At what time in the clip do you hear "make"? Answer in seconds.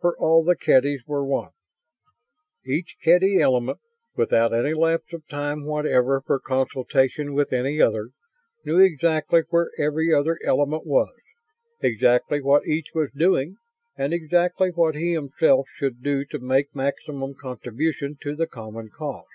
16.38-16.74